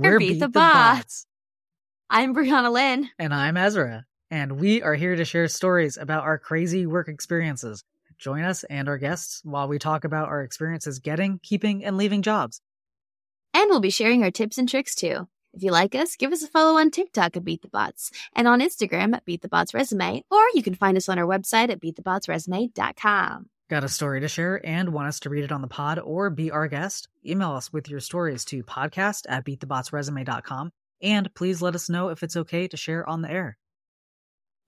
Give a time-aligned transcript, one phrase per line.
[0.00, 0.96] We're Beat Beat the the Bots.
[0.96, 1.26] Bots.
[2.08, 3.10] I'm Brianna Lynn.
[3.18, 4.06] And I'm Ezra.
[4.30, 7.84] And we are here to share stories about our crazy work experiences.
[8.18, 12.22] Join us and our guests while we talk about our experiences getting, keeping, and leaving
[12.22, 12.62] jobs.
[13.52, 15.28] And we'll be sharing our tips and tricks too.
[15.52, 18.48] If you like us, give us a follow on TikTok at Beat the Bots and
[18.48, 21.68] on Instagram at Beat the Bots Resume, or you can find us on our website
[21.68, 23.50] at beatthebotsresume.com.
[23.70, 26.28] Got a story to share and want us to read it on the pod or
[26.28, 27.06] be our guest?
[27.24, 30.72] Email us with your stories to podcast at beatthebotsresume.com.
[31.00, 33.56] And please let us know if it's okay to share on the air.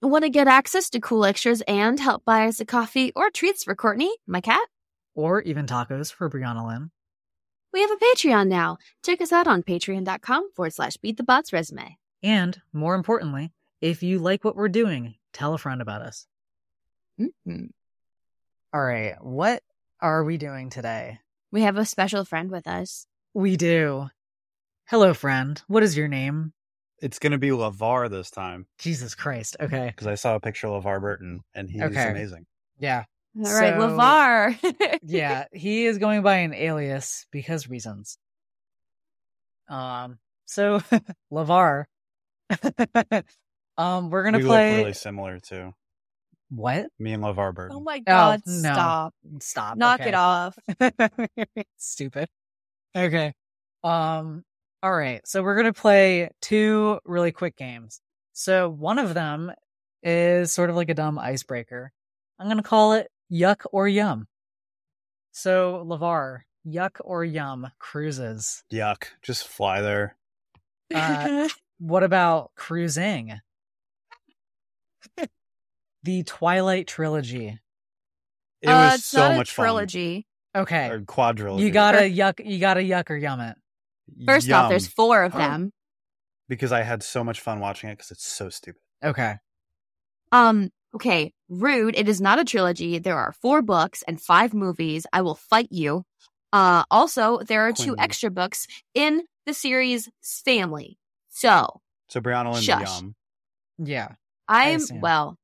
[0.03, 3.65] Want to get access to cool extras and help buy us a coffee or treats
[3.65, 4.69] for Courtney, my cat?
[5.17, 6.93] Or even tacos for Brianna Lynn.
[7.73, 8.79] We have a Patreon now.
[9.05, 11.97] Check us out on patreon.com forward slash beat the bots resume.
[12.23, 16.29] And more importantly, if you like what we're doing, tell a friend about us.
[17.21, 17.67] Mm-hmm.
[18.75, 19.63] All right, what
[20.01, 21.19] are we doing today?
[21.51, 23.07] We have a special friend with us.
[23.35, 24.09] We do.
[24.87, 25.61] Hello, friend.
[25.69, 26.53] What is your name?
[27.01, 29.57] It's going to be LeVar this time Jesus Christ.
[29.61, 29.89] Okay.
[29.89, 32.11] because I saw a picture of LeVar Burton and he's Okay.
[32.11, 32.47] amazing.
[32.79, 33.05] Yeah.
[33.37, 34.99] All right, So- LeVar.
[35.03, 35.45] Yeah.
[35.53, 38.17] he is going by an alias because reasons.
[39.69, 40.81] Um, so
[41.33, 41.85] LeVar.
[43.77, 45.73] um, we're gonna we play look really similar too.
[46.55, 46.87] What?
[46.99, 47.77] Me and LeVar Burton.
[47.77, 48.73] oh my God, no.
[48.73, 49.15] stop.
[49.41, 49.77] Stop.
[49.77, 50.09] Knock okay.
[50.11, 50.59] it off.
[51.77, 52.29] Stupid.
[52.97, 53.33] Okay.
[53.83, 54.45] Um
[54.83, 55.27] all right.
[55.27, 58.01] So we're going to play two really quick games.
[58.33, 59.53] So one of them
[60.03, 61.93] is sort of like a dumb icebreaker.
[62.41, 64.27] I'm going to call it yuck or yum.
[65.31, 68.65] So LeVar, yuck or yum cruises.
[68.73, 69.05] Yuck.
[69.23, 70.17] Just fly there.
[70.93, 71.49] Uh,
[71.83, 73.41] What about cruising?
[76.03, 77.59] the Twilight trilogy.
[78.61, 80.27] It uh, was it's so not a much trilogy.
[80.55, 80.89] Okay.
[80.89, 81.61] Or quadrilogy.
[81.61, 83.57] You got to yuck you got to yuck or yum it.
[84.27, 85.73] First off, there's four of them.
[86.49, 88.81] because I had so much fun watching it because it's so stupid.
[89.03, 89.37] Okay.
[90.33, 91.97] Um, okay, rude.
[91.97, 92.99] It is not a trilogy.
[92.99, 95.07] There are four books and five movies.
[95.13, 96.05] I will fight you.
[96.53, 98.01] Uh, also, there are two Queen.
[98.01, 100.11] extra books in the series
[100.45, 100.99] family.
[101.31, 103.01] So So Brianna Lynn Shush.
[103.01, 103.15] Yum.
[103.79, 104.09] Yeah.
[104.49, 105.01] I'm assume.
[105.01, 105.39] well.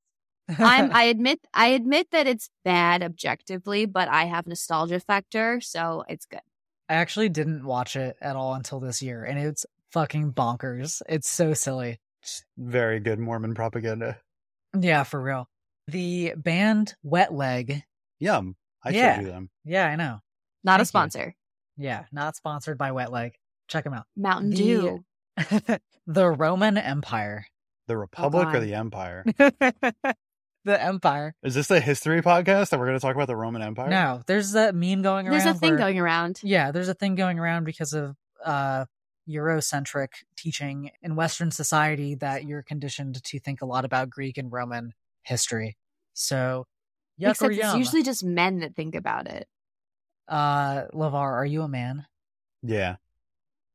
[0.59, 0.91] I'm.
[0.95, 1.41] I admit.
[1.53, 6.41] I admit that it's bad objectively, but I have nostalgia factor, so it's good.
[6.89, 11.03] I actually didn't watch it at all until this year, and it's fucking bonkers.
[11.09, 12.01] It's so silly.
[12.23, 14.19] It's very good Mormon propaganda.
[14.79, 15.49] Yeah, for real.
[15.87, 17.85] The band Wet Leg.
[18.19, 18.57] Yum.
[18.85, 19.17] I Yeah.
[19.17, 19.51] showed you them.
[19.65, 20.21] Yeah, I know.
[20.65, 20.87] Not Thank a you.
[20.87, 21.35] sponsor.
[21.77, 23.35] Yeah, not sponsored by Wet Leg.
[23.69, 24.07] Check them out.
[24.17, 25.05] Mountain The- Dew.
[26.07, 27.47] the Roman Empire.
[27.87, 29.25] The oh, Republic or the Empire?
[30.69, 31.34] the Empire.
[31.43, 33.89] Is this a history podcast that we're going to talk about the Roman Empire?
[33.89, 35.33] No, there's that meme going around.
[35.41, 36.41] There's a thing where- going around.
[36.43, 38.84] Yeah, there's a thing going around because of uh
[39.29, 44.51] Eurocentric teaching in Western society that you're conditioned to think a lot about Greek and
[44.51, 45.77] Roman history.
[46.15, 46.67] So,
[47.21, 47.79] yuck Except or it's yum.
[47.79, 49.47] usually just men that think about it.
[50.27, 52.06] Uh, LeVar, are you a man?
[52.62, 52.97] Yeah.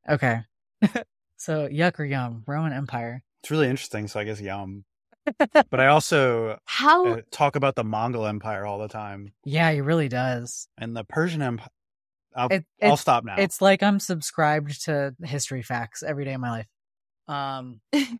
[0.08, 0.40] Okay.
[1.36, 3.22] so, yuck or yum, Roman Empire.
[3.42, 4.08] It's really interesting.
[4.08, 4.84] So I guess Yum.
[5.70, 9.80] But I also How uh, talk about the Mongol Empire all the time Yeah, he
[9.80, 10.68] really does.
[10.78, 11.68] and the Persian Empire.
[12.36, 13.36] I'll, It- I'll stop now.
[13.38, 16.66] It's like I'm subscribed to history facts every day of my life.
[17.28, 18.18] Um, that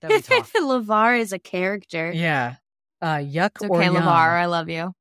[0.54, 0.60] we.
[0.60, 2.10] LeVar is a character.
[2.12, 2.56] yeah.
[3.02, 3.96] Uh, yuck It's or okay, yum.
[3.96, 4.40] LeVar.
[4.40, 4.94] I love you.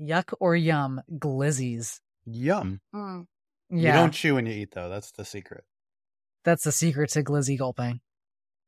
[0.00, 2.00] Yuck or yum, glizzies.
[2.24, 2.80] Yum.
[2.94, 3.26] Mm.
[3.68, 4.88] You don't chew when you eat, though.
[4.88, 5.64] That's the secret.
[6.44, 8.00] that's the secret to glizzy gulping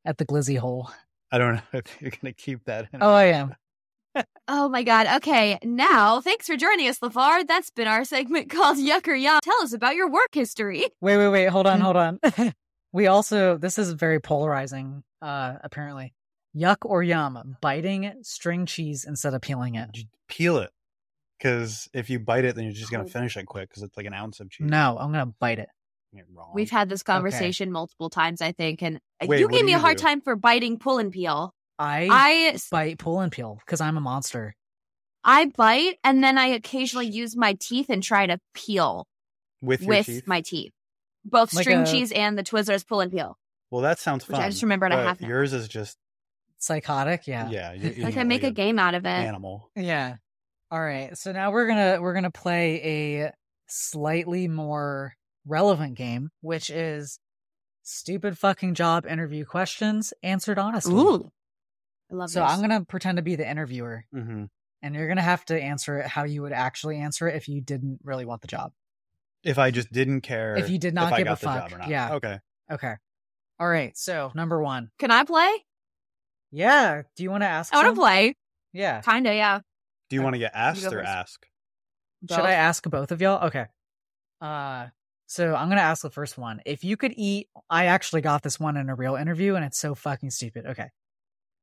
[0.05, 0.91] at the glizzy hole.
[1.35, 3.03] I don't know if you're going to keep that in.
[3.03, 3.55] Oh, I am.
[4.47, 5.07] Oh my god.
[5.17, 7.49] Okay, now thanks for joining us, LeVar.
[7.49, 9.41] That's been our segment called Yuck or Yum.
[9.43, 10.85] Tell us about your work history.
[11.01, 11.47] Wait, wait, wait.
[11.47, 12.21] Hold on, hold on.
[12.93, 16.13] we also, this is very polarizing, uh, apparently.
[16.55, 19.89] Yuck or yum, biting string cheese instead of peeling it.
[19.93, 20.71] Just Peel it.
[21.39, 23.97] Because if you bite it, then you're just going to finish it quick because it's
[23.97, 24.69] like an ounce of cheese.
[24.69, 25.71] No, I'm going to bite it.
[26.15, 26.53] You're wrong.
[26.55, 29.73] We've had this conversation multiple times, I think, and uh, Wait, you gave do me
[29.75, 30.03] a hard do?
[30.05, 31.53] time for biting pull and peel.
[31.79, 34.55] I, I bite, pull, and peel because I'm a monster.
[35.25, 39.07] I bite and then I occasionally use my teeth and try to peel
[39.61, 40.27] with your with teeth.
[40.27, 40.73] my teeth.
[41.25, 43.37] Both Like string a- cheese and the Twizzlers pull and peel.
[43.71, 44.45] Well, that sounds Which fun.
[44.45, 45.21] I just remembered I have.
[45.21, 45.97] Yours is just
[46.59, 47.49] Psychotic, yeah.
[47.51, 47.73] yeah.
[47.73, 49.09] you're Like eating I it make a game out of it.
[49.09, 49.71] Animal.
[49.77, 50.17] Yeah.
[50.71, 51.17] All right.
[51.19, 53.33] So now we're gonna we're gonna play a
[53.67, 55.15] slightly more
[55.47, 57.19] relevant game, which is
[57.83, 60.95] stupid fucking job interview questions answered honestly.
[60.95, 61.31] Ooh.
[62.11, 62.51] I love So this.
[62.51, 64.45] I'm gonna pretend to be the interviewer, hmm
[64.83, 67.61] and you're gonna have to answer it how you would actually answer it if you
[67.63, 68.73] didn't really want the job.
[69.43, 71.63] If I just didn't care, If you did not if give a got the fuck,
[71.71, 71.89] job or not.
[71.89, 72.15] yeah.
[72.15, 72.39] Okay.
[72.71, 72.95] Okay.
[73.61, 73.97] All right.
[73.97, 74.91] So number one.
[74.99, 75.65] Can I play?
[76.51, 77.03] Yeah.
[77.17, 77.73] Do you want to ask?
[77.73, 77.95] I want some?
[77.97, 78.37] to play.
[78.73, 79.01] Yeah.
[79.03, 79.61] Kinda, yeah.
[80.09, 81.09] Do you want to get asked or first.
[81.09, 81.47] ask?
[82.31, 83.47] Should I ask both of y'all?
[83.47, 83.67] Okay.
[84.41, 84.87] Uh
[85.27, 86.61] so I'm gonna ask the first one.
[86.67, 89.79] If you could eat I actually got this one in a real interview and it's
[89.79, 90.67] so fucking stupid.
[90.67, 90.91] Okay.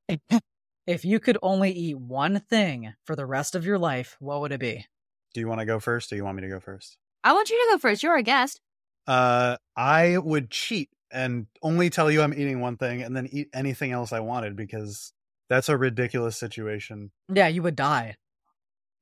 [0.87, 4.51] if you could only eat one thing for the rest of your life, what would
[4.51, 4.85] it be?
[5.33, 6.97] Do you want to go first or you want me to go first?
[7.23, 8.03] I want you to go first.
[8.03, 8.59] You're a guest.
[9.07, 13.49] Uh, I would cheat and only tell you I'm eating one thing and then eat
[13.53, 15.13] anything else I wanted because
[15.49, 17.11] that's a ridiculous situation.
[17.33, 18.15] Yeah, you would die.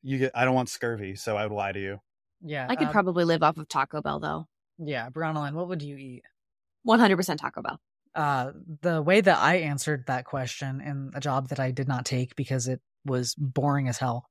[0.02, 2.00] You get I don't want scurvy, so I would lie to you.
[2.42, 2.68] Yeah.
[2.70, 4.48] I could uh, probably live off of Taco Bell though.
[4.80, 6.24] Yeah, Brownline, what would you eat?
[6.88, 7.80] 100% Taco Bell.
[8.16, 12.06] Uh the way that I answered that question in a job that I did not
[12.06, 14.26] take because it was boring as hell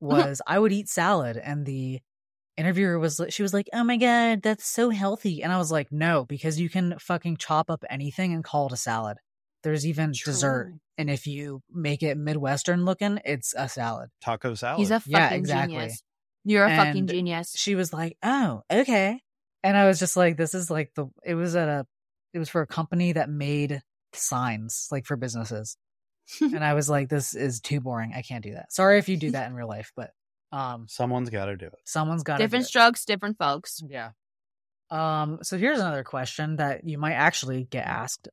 [0.00, 2.00] was I would eat salad and the
[2.56, 5.70] interviewer was li- she was like, "Oh my god, that's so healthy." And I was
[5.70, 9.18] like, "No, because you can fucking chop up anything and call it a salad.
[9.62, 14.80] There's even dessert, and if you make it midwestern looking, it's a salad." Taco salad.
[14.80, 15.74] He's a fucking Yeah, exactly.
[15.74, 16.02] genius.
[16.44, 17.54] You're a fucking genius.
[17.56, 19.20] She was like, "Oh, okay."
[19.62, 21.86] And I was just like, "This is like the it was at a
[22.32, 25.76] it was for a company that made signs like for businesses."
[26.40, 28.12] and I was like, "This is too boring.
[28.14, 30.10] I can't do that." Sorry if you do that in real life, but
[30.52, 31.74] um Someone's got to do it.
[31.84, 33.82] someone's got to different strokes, different folks.
[33.88, 34.10] Yeah.
[34.90, 38.28] Um, so here's another question that you might actually get asked.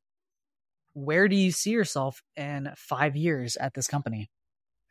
[0.93, 4.31] Where do you see yourself in five years at this company?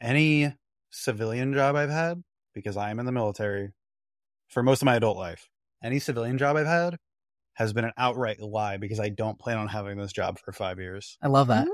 [0.01, 0.55] Any
[0.91, 2.23] civilian job I've had,
[2.55, 3.73] because I am in the military
[4.47, 5.49] for most of my adult life,
[5.83, 6.97] any civilian job I've had
[7.55, 10.79] has been an outright lie because I don't plan on having this job for five
[10.79, 11.17] years.
[11.23, 11.67] I love that.
[11.67, 11.71] Mhm.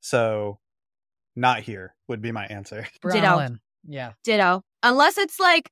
[0.00, 0.58] So,
[1.36, 2.86] not here would be my answer.
[3.08, 3.46] Ditto.
[3.86, 4.12] Yeah.
[4.24, 4.62] Ditto.
[4.82, 5.70] Unless it's like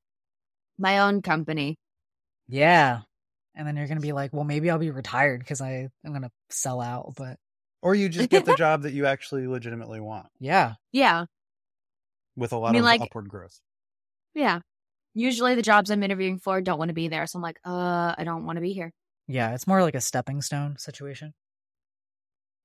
[0.78, 1.76] my own company.
[2.46, 3.00] Yeah.
[3.54, 6.30] And then you're gonna be like, well, maybe I'll be retired because I I'm gonna
[6.50, 7.14] sell out.
[7.16, 7.38] But
[7.82, 11.24] Or you just get the job that you actually legitimately want yeah, Yeah.
[12.36, 13.58] with a lot mean, of like- upward growth.
[14.34, 14.60] Yeah.
[15.14, 17.26] Usually the jobs I'm interviewing for don't want to be there.
[17.26, 18.92] So I'm like, uh, I don't want to be here.
[19.26, 21.34] yeah, it's more like a stepping stone situation.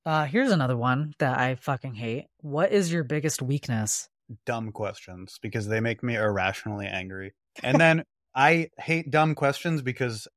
[0.05, 2.25] Uh, here's another one that I fucking hate.
[2.41, 4.09] What is your biggest weakness?
[4.45, 7.33] Dumb questions because they make me irrationally angry.
[7.63, 8.03] And then
[8.35, 10.27] I hate dumb questions because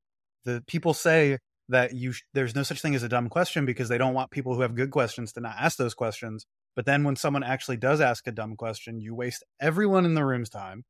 [0.45, 1.39] the people say
[1.71, 4.31] that you sh- there's no such thing as a dumb question because they don't want
[4.31, 6.45] people who have good questions to not ask those questions.
[6.77, 10.27] But then when someone actually does ask a dumb question, you waste everyone in the
[10.27, 10.85] room's time.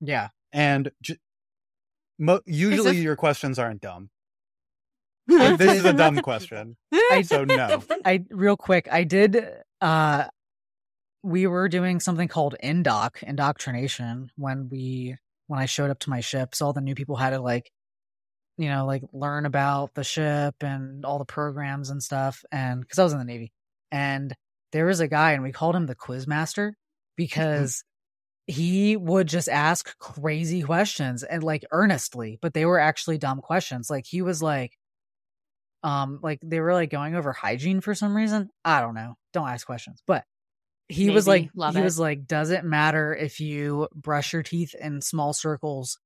[0.00, 0.28] Yeah.
[0.52, 1.18] And j-
[2.18, 4.10] mo- usually if- your questions aren't dumb.
[5.28, 6.76] But this is a dumb question.
[6.92, 7.82] I So no.
[8.04, 9.44] I real quick, I did
[9.80, 10.24] uh
[11.22, 15.16] we were doing something called indoc, indoctrination when we
[15.48, 16.54] when I showed up to my ship.
[16.54, 17.70] So all the new people had to like
[18.58, 22.98] you know, like learn about the ship and all the programs and stuff and cuz
[22.98, 23.52] I was in the navy.
[23.90, 24.34] And
[24.72, 26.76] there was a guy and we called him the quiz master
[27.16, 27.82] because
[28.46, 33.90] he would just ask crazy questions and like earnestly, but they were actually dumb questions.
[33.90, 34.76] Like he was like
[35.82, 39.48] um like they were like going over hygiene for some reason i don't know don't
[39.48, 40.24] ask questions but
[40.88, 41.84] he was like Love he it.
[41.84, 45.98] was like does it matter if you brush your teeth in small circles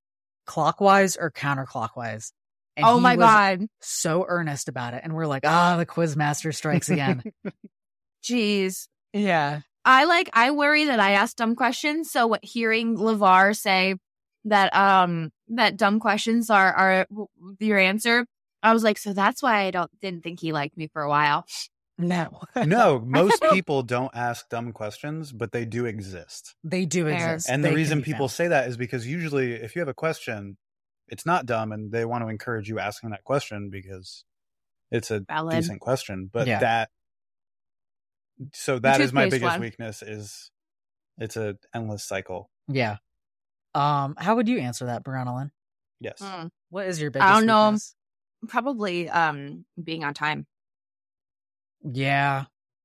[0.47, 2.32] clockwise or counterclockwise
[2.76, 3.66] and oh he my was God.
[3.80, 7.23] so earnest about it and we're like ah the quiz master strikes again
[8.25, 8.88] Jeez.
[9.12, 12.11] yeah I like, I worry that I ask dumb questions.
[12.11, 13.95] So what hearing LeVar say
[14.45, 17.07] that, um, that dumb questions are, are
[17.59, 18.27] your answer.
[18.63, 21.09] I was like, so that's why I don't, didn't think he liked me for a
[21.09, 21.47] while.
[21.99, 26.55] no No, most people don't ask dumb questions, but they do exist.
[26.65, 28.33] they do exist And the They can reason people found.
[28.33, 30.57] say that is because usually if you have a question,
[31.09, 34.25] it's not dumb and they want to encourage you asking that question because
[34.91, 35.57] it's a Valid.
[35.57, 36.31] decent question.
[36.33, 36.61] But Yeah.
[36.61, 36.91] that
[38.54, 39.61] so that is my biggest one.
[39.61, 40.50] weakness is
[41.18, 42.50] it's a endless cycle.
[42.68, 42.97] yeah
[43.75, 45.50] um how would you answer that Brianna Lynn?
[46.00, 46.18] Yes.
[46.20, 46.47] Hmm.
[46.70, 47.66] what is your biggest I don't know.
[47.66, 47.94] weakness?
[48.49, 50.47] Probably, um, being on time.
[51.82, 52.44] Yeah.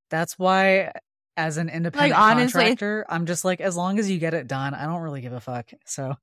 [0.10, 0.92] That's why
[1.38, 4.74] as an independent honestly- contractor, I'm just like as long as you get it done,
[4.74, 5.72] I don't really give a fuck.
[5.86, 6.16] So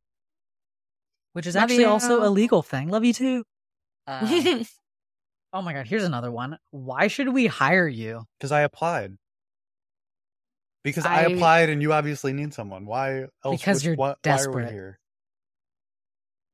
[1.33, 2.89] which is Love actually also a legal thing.
[2.89, 3.45] Love you too.
[4.07, 4.63] Uh,
[5.53, 6.59] oh my god, here's another one.
[6.71, 8.25] Why should we hire you?
[8.39, 9.17] Because I applied.
[10.85, 12.87] Because I, I- applied and you obviously need someone.
[12.87, 14.67] Why else Because would- you're why, Why are desperate.
[14.67, 14.99] we here?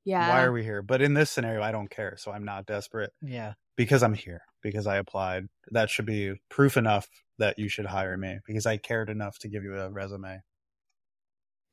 [0.04, 0.28] yeah.
[0.30, 0.82] Why are we here?
[0.82, 3.12] But in this scenario, I don't care, so I'm not desperate.
[3.22, 3.54] Yeah.
[3.76, 5.46] because I'm here, because I applied.
[5.70, 7.06] That should be proof enough
[7.38, 10.40] that you should hire me because I cared enough to give you a resume.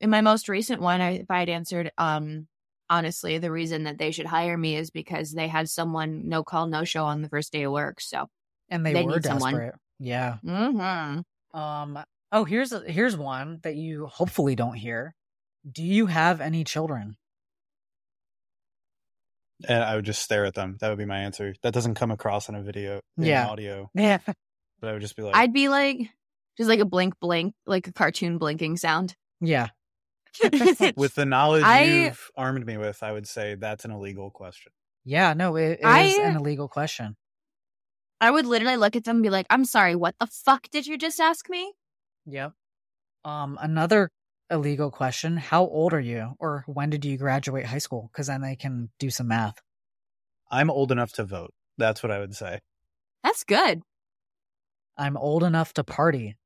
[0.00, 2.46] in my most recent one, I, if I had answered, um,
[2.90, 6.66] honestly, the reason that they should hire me is because they had someone no call,
[6.68, 8.00] no show on the first day of work.
[8.00, 8.26] So
[8.68, 9.54] And they, They were need someone.
[9.54, 9.74] desperate.
[9.98, 10.36] Yeah.
[10.44, 11.58] Mm-hmm.
[11.58, 11.98] Um
[12.32, 15.14] oh, here's a, here's one that you hopefully don't hear.
[15.70, 17.16] Do you have any children?
[19.68, 20.76] And I would just stare at them.
[20.80, 21.54] That would be my answer.
[21.62, 23.48] That doesn't come across in a video, in Yeah.
[23.48, 23.90] audio.
[23.94, 24.18] Yeah.
[24.80, 26.10] But I would just be like, I'd be like,
[26.58, 29.16] just like a blink, blink, like a cartoon blinking sound.
[29.40, 29.68] Yeah.
[30.96, 34.72] with the knowledge I- you've armed me with, I would say that's an illegal question.
[35.04, 37.16] Yeah, no, it is I- an illegal question.
[38.20, 40.86] I would literally look at them and be like, I'm sorry, what the fuck did
[40.86, 41.72] you just ask me?
[42.26, 42.52] Yep.
[43.24, 44.10] Um another
[44.50, 48.10] illegal question, how old are you or when did you graduate high school?
[48.14, 49.60] Cuz then they can do some math.
[50.50, 51.52] I'm old enough to vote.
[51.78, 52.60] That's what I would say.
[53.24, 53.82] That's good.
[54.96, 56.36] I'm old enough to party.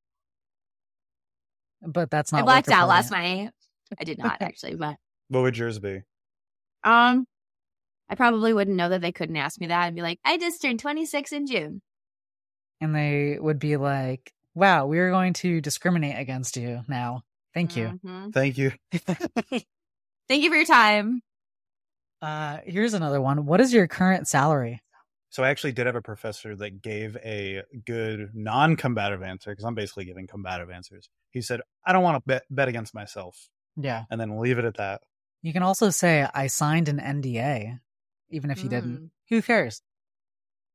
[1.83, 3.51] But that's not I blacked out last night.
[3.99, 4.97] I did not actually, but
[5.29, 6.03] What would yours be?
[6.83, 7.27] um,
[8.09, 9.83] I probably wouldn't know that they couldn't ask me that.
[9.85, 11.83] I'd be like, I just turned 26 in June.
[12.81, 17.23] And they would be like, "Wow, we're going to discriminate against you now.
[17.55, 18.33] Thank you." Mhm.
[18.33, 18.73] Thank you.
[20.29, 21.23] Thank you for your time.
[22.23, 23.47] Uh here's another one.
[23.47, 24.81] What is your current salary?
[25.31, 29.77] So I actually did have a professor that gave a good non-combative answer because I'm
[29.77, 31.09] basically giving combative answers.
[31.31, 34.05] He said, "I don't want to bet bet against myself," Yeah.
[34.11, 35.03] and then leave it at that.
[35.43, 37.79] You can also say I signed an NDA,
[38.29, 38.99] even if you didn't.
[38.99, 39.11] Mm.
[39.31, 39.83] Who cares?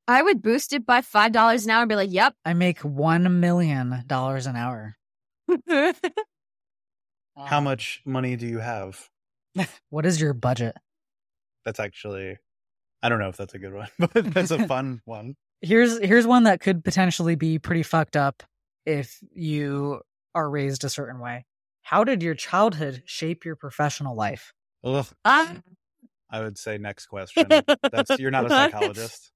[0.07, 2.79] I would boost it by five dollars an hour and be like, "Yep." I make
[2.79, 4.95] one million dollars an hour.
[7.38, 9.09] How Um, much money do you have?
[9.89, 10.75] What is your budget?
[11.63, 12.38] That's actually,
[13.01, 15.35] I don't know if that's a good one, but that's a fun one.
[15.62, 18.43] Here's here's one that could potentially be pretty fucked up
[18.85, 20.01] if you
[20.35, 21.45] are raised a certain way.
[21.81, 24.53] How did your childhood shape your professional life?
[24.83, 25.55] Ugh, Ah.
[26.29, 27.47] I would say next question.
[27.91, 29.31] That's you're not a psychologist.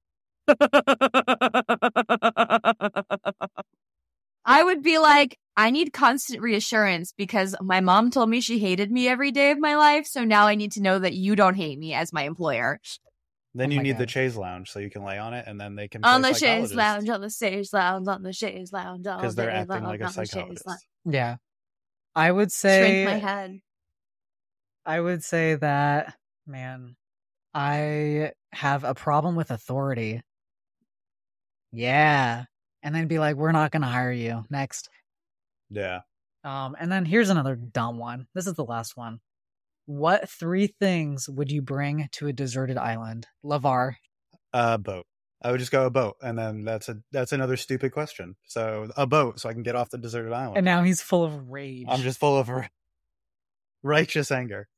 [4.44, 8.90] I would be like, I need constant reassurance because my mom told me she hated
[8.90, 10.06] me every day of my life.
[10.06, 12.80] So now I need to know that you don't hate me as my employer.
[13.54, 14.10] Then Oh you my need the God.
[14.10, 16.38] chaise lounge so you can lay on it, and then they can On play the
[16.38, 20.00] chaise lounge, on the chaise lounge, on the chaise lounge, because they're acting long like
[20.00, 20.86] a on the chaise psychologist.
[21.04, 21.36] Yeah.
[22.14, 23.60] I would Shrink my say head.
[24.86, 26.14] I would say that
[26.46, 26.96] man,
[27.52, 30.22] I have a problem with authority.
[31.72, 32.44] Yeah.
[32.82, 34.44] And then be like, we're not gonna hire you.
[34.50, 34.88] Next.
[35.70, 36.00] Yeah,
[36.42, 38.26] Um, and then here's another dumb one.
[38.34, 39.20] This is the last one.
[39.86, 43.26] What three things would you bring to a deserted island?
[43.44, 43.94] LeVar.
[44.52, 45.06] a boat.
[45.42, 48.34] I would just go a boat, and then that's a that's another stupid question.
[48.46, 50.56] So a boat, so I can get off the deserted island.
[50.58, 51.86] And now he's full of rage.
[51.88, 52.68] I'm just full of r-
[53.82, 54.68] righteous anger.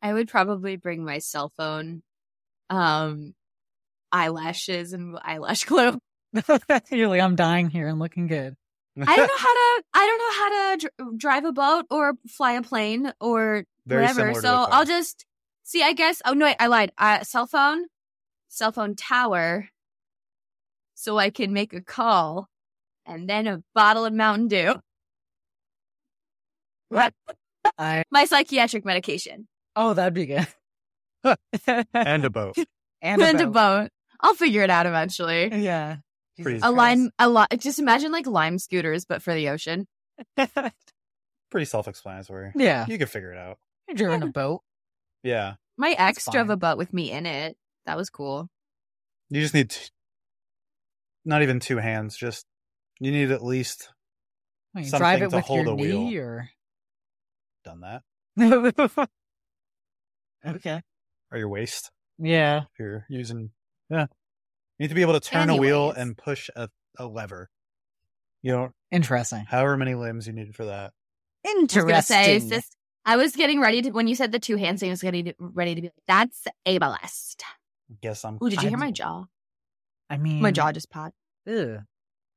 [0.00, 2.02] I would probably bring my cell phone,
[2.70, 3.34] um,
[4.14, 5.98] eyelashes and eyelash glue.
[6.90, 8.54] You're like, I'm dying here and looking good.
[8.96, 9.82] I don't know how to.
[9.92, 14.02] I don't know how to dr- drive a boat or fly a plane or Very
[14.02, 14.34] whatever.
[14.40, 14.54] So.
[14.54, 15.24] I'll just
[15.64, 15.82] see.
[15.82, 16.22] I guess.
[16.24, 16.92] Oh no, wait, I lied.
[16.96, 17.86] Uh, cell phone,
[18.48, 19.68] cell phone tower,
[20.94, 22.48] so I can make a call,
[23.04, 24.74] and then a bottle of Mountain Dew.
[26.92, 27.10] I
[28.12, 30.46] My psychiatric medication oh, that'd be good.
[31.94, 32.56] and a boat.
[33.00, 33.90] and a and a boat.
[34.24, 34.28] Boat.
[34.28, 35.50] I'll figure it out eventually.
[35.62, 35.96] Yeah.
[36.40, 37.48] Pretty- Jesus A lime, a lot.
[37.58, 39.86] Just imagine like lime scooters, but for the ocean.
[41.50, 42.52] Pretty self-explanatory.
[42.56, 42.86] yeah.
[42.88, 43.58] You could figure it out.
[43.88, 44.62] You're driven a boat.
[45.22, 47.56] Yeah, My ex drove a boat with me in it.
[47.86, 48.48] That was cool.
[49.30, 49.88] you just need t-
[51.24, 52.16] not even two hands.
[52.16, 52.44] Just
[53.00, 53.88] you need at least
[54.74, 56.18] Wait, Something drive it to with hold your a knee wheel.
[56.20, 56.48] or
[57.64, 58.02] done that
[60.46, 60.82] okay.
[61.32, 61.90] or your waist.
[62.18, 62.62] Yeah.
[62.72, 63.50] If you're using,
[63.90, 64.06] yeah,
[64.78, 67.50] you need to be able to turn a wheel and push a, a lever.
[68.42, 69.44] You know, Interesting.
[69.48, 70.92] however many limbs you need for that.
[71.46, 72.68] I was say, this,
[73.04, 74.90] I was getting ready to when you said the two hands thing.
[74.90, 77.42] I was getting ready to be like, "That's ableist."
[78.00, 78.38] Guess I'm.
[78.42, 79.24] Ooh, did you I hear my jaw?
[80.08, 81.14] I mean, My jaw just popped.
[81.46, 81.80] Ew.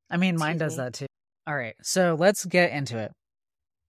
[0.10, 0.84] I mean, mine does me.
[0.84, 1.06] that too.
[1.46, 3.12] All right, so let's get into it.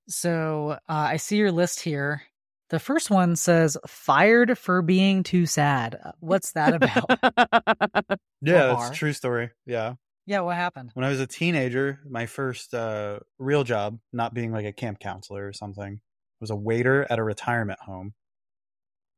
[0.09, 2.23] So uh, I see your list here.
[2.71, 8.19] The first one says "fired for being too sad." Uh, What's that about?
[8.41, 8.87] Yeah, bar.
[8.87, 9.51] it's a true story.
[9.67, 9.95] Yeah.
[10.27, 10.91] yeah, what happened?
[10.95, 15.01] When I was a teenager, my first uh, real job, not being like a camp
[15.01, 16.01] counselor or something,
[16.41, 18.15] was a waiter at a retirement home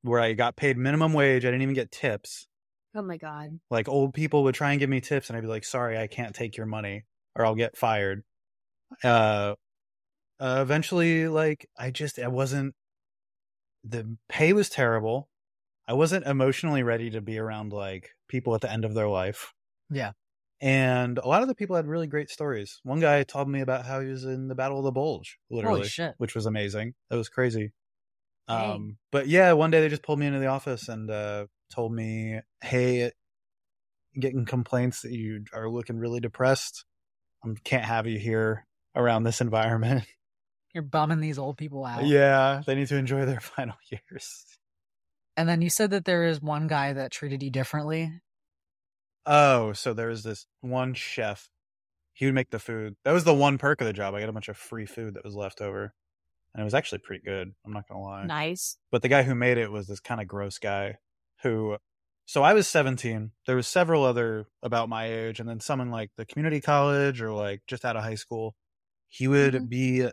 [0.02, 1.45] where I got paid minimum wage.
[1.45, 2.47] I didn't even get tips.
[2.95, 3.61] oh my god!
[3.71, 6.07] Like old people would try and give me tips, and I'd be like, sorry, I
[6.07, 7.04] can't take your money
[7.37, 8.23] or I'll get fired.
[9.04, 9.54] Uh,
[10.40, 12.75] uh, eventually, like, I just, I wasn't,
[13.84, 15.28] the pay was terrible.
[15.88, 19.52] I wasn't emotionally ready to be around like people at the end of their life.
[19.90, 20.12] Yeah.
[20.60, 22.80] And a lot of the people had really great stories.
[22.82, 25.88] One guy told me about how he was in the Battle of the Bulge, literally,
[25.88, 26.14] shit.
[26.18, 26.94] which was amazing.
[27.08, 27.72] That was crazy.
[28.46, 28.70] Dang.
[28.70, 31.94] Um, but yeah, one day they just pulled me into the office and uh, told
[31.94, 33.10] me, "Hey,
[34.18, 36.84] getting complaints that you are looking really depressed.
[37.42, 40.04] I can't have you here around this environment."
[40.72, 42.06] You're bumming these old people out.
[42.06, 44.44] yeah, they need to enjoy their final years.
[45.36, 48.12] And then you said that there is one guy that treated you differently.
[49.26, 51.48] Oh, so there was this one chef.
[52.12, 52.96] He would make the food.
[53.04, 54.14] That was the one perk of the job.
[54.14, 55.94] I got a bunch of free food that was left over.
[56.54, 57.52] And it was actually pretty good.
[57.64, 58.26] I'm not going to lie.
[58.26, 58.76] Nice.
[58.90, 60.96] But the guy who made it was this kind of gross guy
[61.42, 61.76] who.
[62.26, 63.32] So I was 17.
[63.46, 67.20] There was several other about my age, and then some in like the community college
[67.22, 68.54] or like just out of high school.
[69.08, 69.68] He would Mhm.
[69.68, 70.08] be,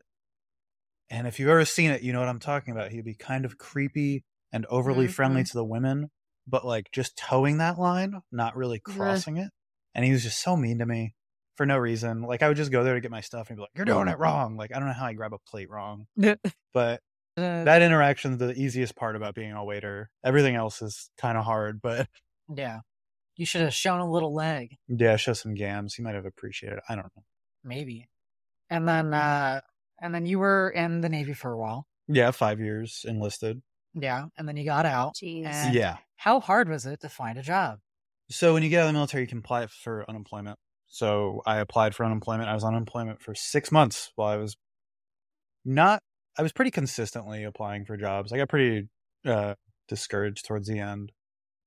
[1.09, 2.91] and if you've ever seen it, you know what I'm talking about.
[2.91, 6.09] He'd be kind of creepy and overly friendly to the women,
[6.47, 9.49] but like just towing that line, not really crossing it.
[9.95, 11.13] And he was just so mean to me
[11.55, 12.21] for no reason.
[12.21, 13.85] Like I would just go there to get my stuff and he'd be like, "You're
[13.85, 16.07] doing it wrong." Like I don't know how I grab a plate wrong,
[16.73, 17.01] but
[17.37, 20.09] Uh, that interaction's the easiest part about being a waiter.
[20.23, 22.07] Everything else is kind of hard, but
[22.53, 22.79] yeah.
[23.35, 25.93] You should have shown a little leg, yeah, show some gams.
[25.93, 26.83] He might have appreciated it.
[26.89, 27.23] I don't know.
[27.63, 28.07] maybe.
[28.69, 29.61] And then uh
[30.01, 31.87] and then you were in the Navy for a while.
[32.07, 33.61] Yeah, five years enlisted.
[33.93, 34.25] Yeah.
[34.37, 35.15] And then you got out.
[35.15, 35.73] Jeez.
[35.73, 35.97] Yeah.
[36.17, 37.79] How hard was it to find a job?
[38.29, 40.57] So when you get out of the military, you can apply for unemployment.
[40.87, 42.49] So I applied for unemployment.
[42.49, 44.55] I was on unemployment for six months while I was
[45.65, 46.01] not.
[46.37, 48.31] I was pretty consistently applying for jobs.
[48.31, 48.87] I got pretty
[49.25, 49.55] uh,
[49.87, 51.11] discouraged towards the end,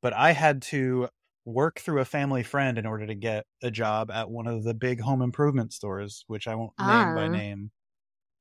[0.01, 1.09] but I had to
[1.45, 4.75] work through a family friend in order to get a job at one of the
[4.75, 7.29] big home improvement stores, which I won't name by Ah.
[7.29, 7.71] name.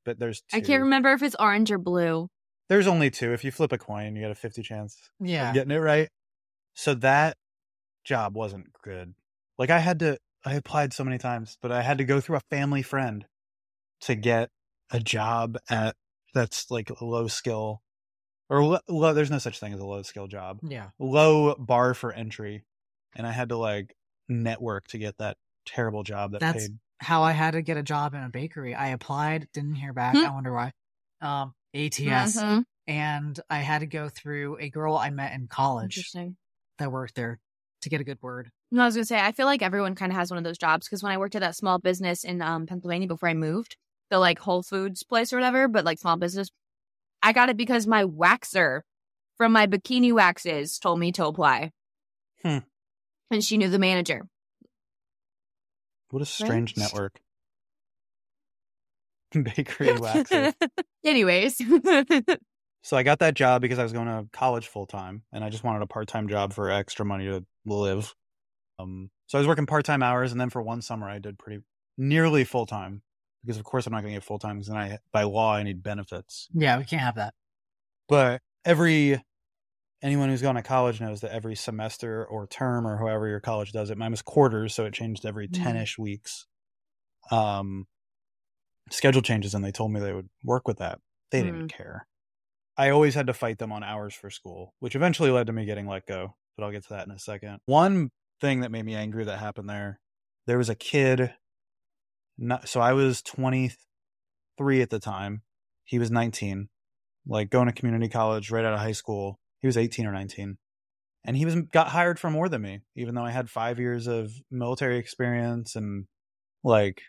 [0.10, 0.58] But there's two.
[0.58, 2.30] I can't remember if it's orange or blue.
[2.68, 3.32] There's only two.
[3.32, 5.50] If you flip a coin, you got a fifty chance Yeah.
[5.50, 6.10] of getting it right.
[6.74, 7.38] So that
[8.04, 9.14] job wasn't good.
[9.60, 12.38] Like I had to, I applied so many times, but I had to go through
[12.38, 13.24] a family friend
[14.02, 14.50] to get
[14.90, 15.96] a job at
[16.34, 17.82] that's like a low skill
[18.50, 20.90] or lo- low, there's no such thing as a low skill job, Yeah.
[20.98, 22.64] low bar for entry.
[23.16, 23.96] And I had to like
[24.28, 26.80] network to get that terrible job that That's- paid.
[27.00, 28.76] How I had to get a job in a bakery.
[28.76, 30.16] I applied, didn't hear back.
[30.16, 30.26] Hmm.
[30.26, 30.72] I wonder why.
[31.22, 32.38] Um, ATS.
[32.42, 32.64] Mhm.
[32.88, 36.12] And I had to go through a girl I met in college
[36.80, 37.40] that worked there
[37.82, 38.52] to get a good word.
[38.72, 40.58] No, I was gonna say I feel like everyone kind of has one of those
[40.58, 43.78] jobs because when I worked at that small business in um, Pennsylvania before I moved,
[44.10, 46.50] the like Whole Foods place or whatever, but like small business,
[47.22, 48.82] I got it because my waxer
[49.38, 51.72] from my bikini waxes told me to apply,
[52.44, 52.60] Hmm.
[53.32, 54.28] and she knew the manager.
[56.12, 56.84] What a strange Right?
[56.84, 57.20] network.
[59.32, 60.54] Bakery waxer.
[61.06, 61.62] Anyways,
[62.82, 65.50] So I got that job because I was going to college full time, and I
[65.50, 68.16] just wanted a part time job for extra money to live.
[68.80, 71.38] Um, so I was working part time hours, and then for one summer I did
[71.38, 71.62] pretty
[71.98, 73.02] nearly full time
[73.44, 75.54] because of course I'm not going to get full time because then I by law
[75.54, 76.48] I need benefits.
[76.54, 77.34] Yeah, we can't have that.
[78.08, 79.22] But every
[80.02, 83.72] anyone who's gone to college knows that every semester or term or however your college
[83.72, 86.48] does it, mine was quarters, so it changed every ten ish weeks.
[87.32, 87.88] Um,
[88.92, 91.00] schedule changes, and they told me they would work with that.
[91.32, 92.08] They didn't care.
[92.78, 95.66] I always had to fight them on hours for school, which eventually led to me
[95.66, 96.36] getting let go.
[96.56, 97.60] But I'll get to that in a second.
[97.66, 98.10] One
[98.42, 100.00] thing that made me angry that happened there,
[100.48, 101.34] there was a kid.
[102.38, 105.42] Not, so I was 23 at the time.
[105.84, 106.70] He was 19,
[107.28, 109.40] like going to community college right out of high school.
[109.62, 110.58] He was 18 or 19.
[111.26, 114.08] And he was got hired for more than me, even though I had five years
[114.08, 116.06] of military experience and
[116.64, 117.02] like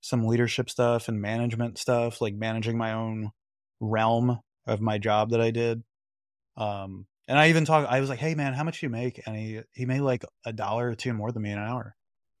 [0.00, 3.30] some leadership stuff and management stuff, like managing my own
[3.80, 5.82] realm of my job that I did.
[6.56, 9.20] Um, and I even talked, I was like, Hey man, how much do you make?
[9.26, 11.96] And he, he made like a dollar or two more than me an hour.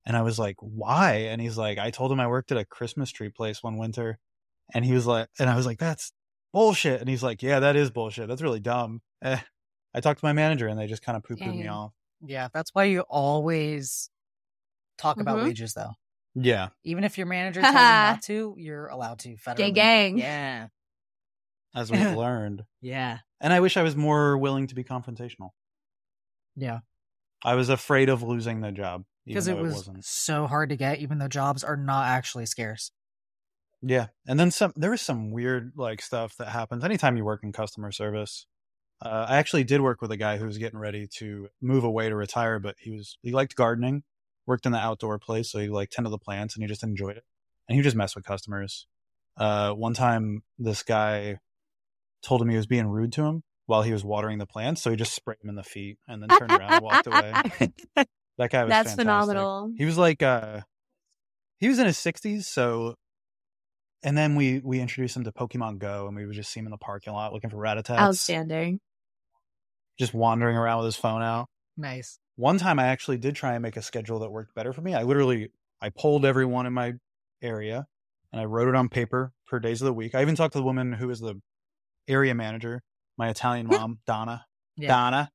[0.06, 1.26] And I was like, why?
[1.30, 4.18] And he's like, I told him I worked at a Christmas tree place one winter.
[4.72, 6.12] And he was like, and I was like, that's
[6.52, 7.00] bullshit.
[7.00, 8.28] And he's like, yeah, that is bullshit.
[8.28, 9.00] That's really dumb.
[9.22, 9.38] Eh.
[9.94, 11.92] I talked to my manager and they just kind of poo pooed me off.
[12.24, 14.10] Yeah, that's why you always
[14.98, 15.44] talk about Mhm.
[15.44, 15.92] wages, though.
[16.34, 16.68] Yeah.
[16.84, 19.36] Even if your manager tells you not to, you're allowed to.
[19.36, 19.56] Federally.
[19.56, 20.18] gang gang.
[20.18, 20.68] Yeah,
[21.74, 22.64] As we've learned.
[22.80, 25.50] yeah, And I wish I was more willing to be confrontational.
[26.56, 26.80] yeah.
[27.42, 29.04] I was afraid of losing the job.
[29.24, 30.04] Because it though was wasn't.
[30.04, 32.90] so hard to get, even though jobs are not actually scarce.
[33.82, 34.08] Yeah.
[34.26, 37.52] And then some there was some weird like stuff that happens anytime you work in
[37.52, 38.46] customer service.
[39.02, 42.08] Uh, I actually did work with a guy who was getting ready to move away
[42.08, 44.02] to retire, but he was he liked gardening,
[44.46, 47.16] worked in the outdoor place, so he like tended the plants and he just enjoyed
[47.16, 47.24] it.
[47.68, 48.86] And he just mess with customers.
[49.36, 51.38] Uh, one time this guy
[52.22, 54.90] told him he was being rude to him while he was watering the plants, so
[54.90, 57.32] he just sprayed him in the feet and then turned around and walked away.
[58.38, 59.02] That guy was That's fantastic.
[59.02, 59.72] phenomenal.
[59.76, 60.60] He was like uh
[61.58, 62.94] he was in his 60s, so
[64.02, 66.66] and then we we introduced him to Pokemon Go and we would just see him
[66.66, 67.98] in the parking lot looking for Rattatas.
[67.98, 68.80] Outstanding.
[69.98, 71.48] Just wandering around with his phone out.
[71.76, 72.18] Nice.
[72.36, 74.94] One time I actually did try and make a schedule that worked better for me.
[74.94, 76.94] I literally I polled everyone in my
[77.42, 77.86] area
[78.32, 80.14] and I wrote it on paper per days of the week.
[80.14, 81.40] I even talked to the woman who was the
[82.08, 82.82] area manager,
[83.18, 84.46] my Italian mom, Donna.
[84.76, 84.88] Yeah.
[84.88, 85.30] Donna.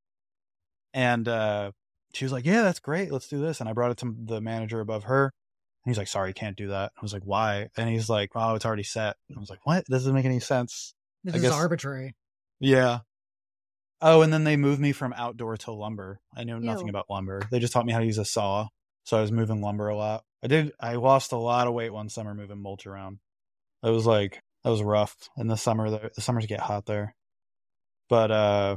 [0.93, 1.71] And uh
[2.13, 3.11] she was like, Yeah, that's great.
[3.11, 3.59] Let's do this.
[3.59, 5.31] And I brought it to the manager above her.
[5.85, 6.91] He's like, Sorry, can't do that.
[6.97, 7.69] I was like, Why?
[7.77, 9.15] And he's like, Oh, it's already set.
[9.35, 9.85] I was like, What?
[9.85, 10.93] Doesn't make any sense.
[11.23, 12.15] This I is guess- arbitrary.
[12.59, 12.99] Yeah.
[14.01, 16.19] Oh, and then they moved me from outdoor to lumber.
[16.35, 16.89] I knew nothing Ew.
[16.91, 17.41] about lumber.
[17.49, 18.67] They just taught me how to use a saw.
[19.05, 20.23] So I was moving lumber a lot.
[20.43, 23.19] I did I lost a lot of weight one summer moving mulch around.
[23.83, 25.15] It was like that was rough.
[25.37, 27.15] In the summer the, the summers get hot there.
[28.09, 28.75] But uh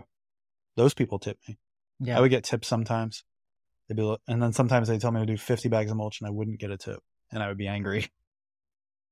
[0.77, 1.59] those people tip me.
[2.01, 2.17] Yeah.
[2.17, 3.25] I would get tips sometimes.
[3.89, 6.29] They'd be, and then sometimes they'd tell me to do 50 bags of mulch and
[6.29, 7.01] I wouldn't get a tip
[7.33, 8.07] and I would be angry.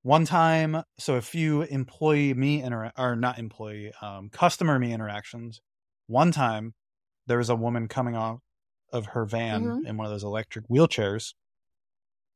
[0.03, 5.61] One time, so a few employee me intera- or not employee, um, customer me interactions.
[6.07, 6.75] One time,
[7.27, 8.41] there was a woman coming off
[8.93, 9.87] of her van Mhm.
[9.87, 11.35] in one of those electric wheelchairs,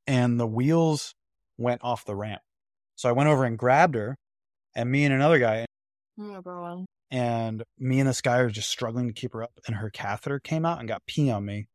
[0.06, 1.14] and the wheels
[1.58, 2.42] went off the ramp.
[2.96, 4.18] So I went over and grabbed her,
[4.74, 5.66] and me and another guy
[6.18, 9.90] Oh, and me and this guy were just struggling to keep her up and her
[9.90, 11.68] catheter came out and got pee on me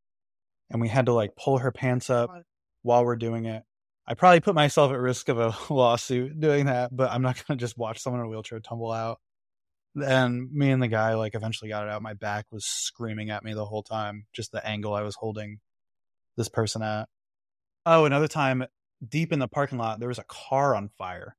[0.70, 2.30] and we had to like pull her pants up
[2.82, 3.64] while we're doing it.
[4.08, 7.58] I probably put myself at risk of a lawsuit doing that but i'm not going
[7.58, 9.20] to just watch someone in a wheelchair tumble out.
[9.96, 12.02] And me and the guy like eventually got it out.
[12.02, 15.60] My back was screaming at me the whole time just the angle i was holding
[16.38, 17.08] this person at.
[17.86, 18.66] Oh another time
[19.08, 21.36] deep in the parking lot there was a car on fire.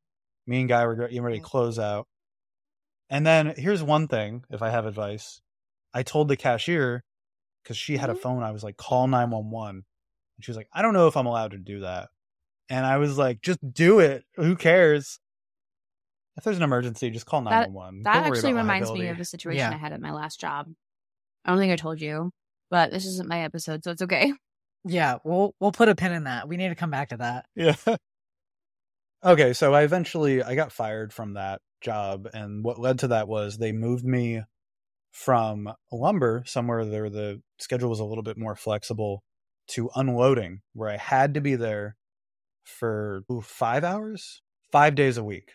[0.47, 2.07] Me and guy were getting ready to close out.
[3.09, 5.41] And then here's one thing if I have advice.
[5.95, 7.05] I told the cashier
[7.67, 8.21] because she had a Mhm.
[8.21, 9.85] phone, I was like, call 911.
[10.37, 12.11] And she was like, I don't know if I'm allowed to do that.
[12.69, 14.25] And I was like, just do it.
[14.37, 15.19] Who cares?
[16.37, 18.03] If there's an emergency, just call 911.
[18.05, 19.71] That Don't actually about reminds me of a situation Yeah.
[19.71, 20.69] I had at my last job.
[21.45, 22.31] I don't think I told you,
[22.71, 24.33] but this isn't my episode, so it's okay.
[24.89, 26.47] Yeah, we'll we'll put a pin in that.
[26.47, 27.47] We need to come back to that.
[27.57, 27.75] Yeah.
[29.25, 33.27] okay, so I eventually I got fired from that job and what led to that
[33.27, 34.43] was they moved me
[35.25, 39.23] from lumber somewhere there the schedule was a little bit more flexible
[39.67, 41.97] to unloading where I had to be there
[42.65, 45.53] for ooh, 5 hours, 5 days a week.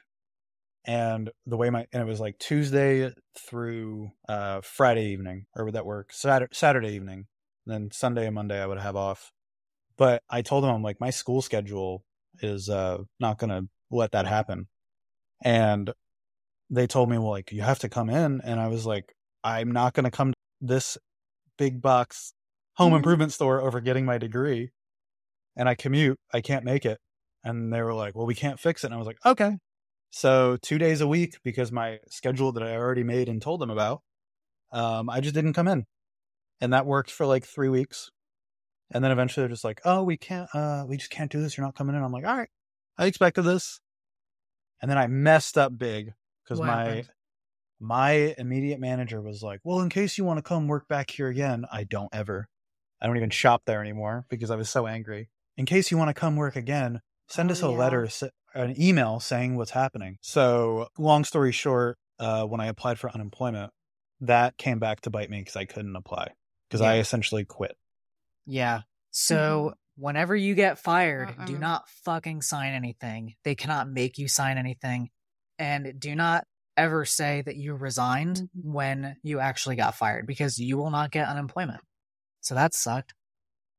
[0.86, 5.76] And the way my and it was like Tuesday through uh Friday evening or would
[5.76, 6.12] that work?
[6.12, 7.28] Saturday, Saturday evening.
[7.67, 9.32] Then Sunday and Monday I would have off
[10.02, 12.04] but I told them I'm like my school schedule
[12.41, 14.67] is uh not gonna let that happen,
[15.43, 15.93] and
[16.71, 19.71] they told me well like you have to come in, and I was like I'm
[19.71, 20.97] not gonna come to this
[21.58, 22.34] big box
[22.77, 22.97] home Mhm.
[22.97, 24.71] improvement store over getting my degree,
[25.58, 26.99] and I commute I can't make it,
[27.43, 29.58] and they were like well we can't fix it, and I was like okay,
[30.12, 33.71] so two days a week because my schedule that I already made and told them
[33.71, 34.04] about,
[34.71, 35.86] um I just didn't come in,
[36.62, 38.12] and that worked for like three weeks.
[38.93, 40.49] And then eventually they're just like, "Oh, we can't.
[40.54, 41.58] Uh, we just can't do this.
[41.58, 42.49] You're not coming in." I'm like, "All right,
[42.97, 43.80] I expected this."
[44.82, 47.10] And then I messed up big because my happened?
[47.81, 51.27] My immediate manager was like, "Well, in case you want to come work back here
[51.27, 52.47] again, I don't ever.
[53.01, 55.29] I don't even shop there anymore because I was so angry.
[55.57, 57.71] In case you want to come work again, send Oh, us a yeah.
[57.77, 58.09] letter,
[58.53, 63.73] an email saying what's happening." So, long story short, uh, when I applied for unemployment,
[64.19, 66.33] that came back to bite me because I couldn't apply
[66.69, 67.75] because I essentially quit.
[68.45, 68.81] Yeah.
[69.09, 71.59] So whenever you get fired, do Uh-uh.
[71.59, 73.33] not fucking sign anything.
[73.43, 75.09] They cannot make you sign anything.
[75.57, 76.45] And do not
[76.77, 78.63] ever say that you resigned Mhm.
[78.63, 81.81] when you actually got fired because you will not get unemployment.
[82.41, 83.13] So that sucked.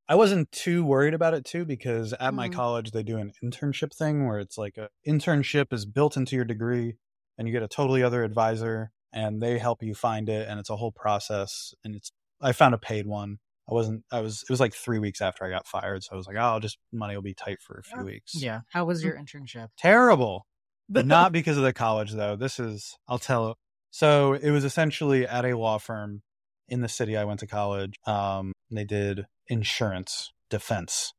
[0.08, 2.52] I wasn't too worried about it too because at my Mhm.
[2.54, 6.44] college they do an internship thing where it's like a internship is built into your
[6.44, 6.96] degree
[7.38, 10.70] and you get a totally other advisor and they help you find it and it's
[10.70, 13.38] a whole process and it's I found a paid one.
[13.70, 16.16] I wasn't I was it was like 3 weeks after I got fired so I
[16.16, 18.62] was like, "Oh, I'll just money will be tight for a few weeks." Yeah.
[18.70, 19.68] How was your internship?
[19.78, 20.46] Terrible.
[20.92, 22.36] But not because of the college though.
[22.36, 23.56] This is I'll tell
[23.90, 26.22] so it was essentially at a law firm
[26.68, 27.96] in the city I went to college.
[28.06, 31.12] Um they did insurance defense.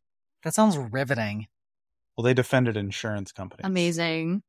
[0.43, 1.47] That sounds riveting.
[2.17, 3.65] Well, they defended insurance companies.
[3.65, 4.43] Amazing.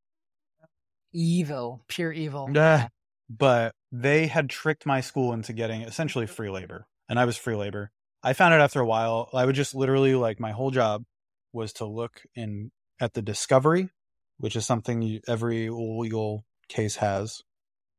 [1.13, 1.85] Evil.
[1.89, 2.51] Pure evil.
[2.53, 2.89] Yeah.
[3.31, 7.55] But they had tricked my school into getting essentially free labor, and I was free
[7.55, 7.91] labor.
[8.23, 9.31] I found out after a while.
[9.33, 11.05] I would just literally like my whole job
[11.53, 13.89] was to look in at the discovery,
[14.39, 17.43] which is something you, every legal case has.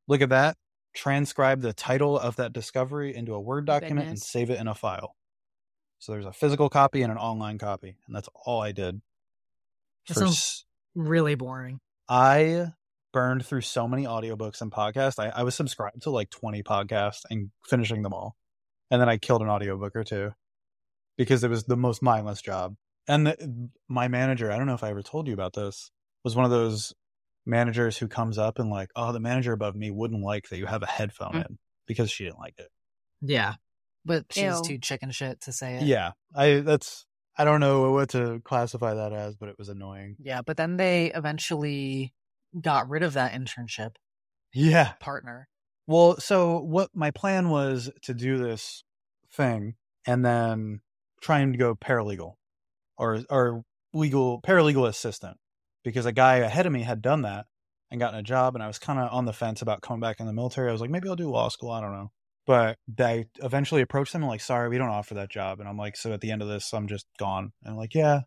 [0.08, 0.56] Look at that.
[0.94, 4.74] Transcribe the title of that discovery into a Word document and save it in a
[4.74, 5.14] file.
[5.98, 9.00] So there's a physical copy and an online copy, and that's all I did.
[10.08, 11.80] That sounds- Really boring.
[12.08, 12.72] I
[13.12, 15.18] burned through so many audiobooks and podcasts.
[15.18, 18.36] I, I was subscribed to like 20 podcasts and finishing them all.
[18.90, 20.30] And then I killed an audiobook or two
[21.18, 22.76] because it was the most mindless job.
[23.08, 25.90] And the, my manager, I don't know if I ever told you about this,
[26.26, 26.92] was one of those
[27.46, 30.66] managers who comes up and like, oh, the manager above me wouldn't like that you
[30.66, 31.46] have a headphone Mm.
[31.46, 32.66] in because she didn't like it.
[33.22, 33.54] Yeah.
[34.04, 34.62] But she's Ew.
[34.64, 35.82] too chicken shit to say it.
[35.84, 36.12] Yeah.
[36.34, 37.06] I, that's,
[37.38, 40.16] I don't know what to classify that as, but it was annoying.
[40.18, 40.42] Yeah.
[40.42, 42.12] But then they eventually
[42.60, 43.92] got rid of that internship
[44.52, 44.94] Yeah.
[44.98, 45.48] partner.
[45.86, 48.82] Well, so what my plan was to do this
[49.32, 50.80] thing and then
[51.20, 52.34] trying to go paralegal
[52.98, 53.62] or or
[53.92, 55.36] legal paralegal assistant
[55.86, 57.46] because a guy ahead of me had done that
[57.90, 60.20] and gotten a job and I was kind of on the fence about coming back
[60.20, 60.68] in the military.
[60.70, 62.12] I was like maybe I'll do law school, I don't know.
[62.46, 65.78] But they eventually approached them and like sorry, we don't offer that job and I'm
[65.78, 67.52] like so at the end of this I'm just gone.
[67.64, 68.22] And I'm like yeah.
[68.22, 68.24] I